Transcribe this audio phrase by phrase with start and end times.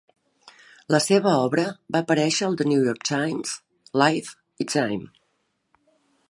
[0.93, 1.65] La seva obra
[1.95, 3.53] va aparèixer al "The New York Times",
[4.05, 4.35] "Life"
[4.65, 5.15] i "Time".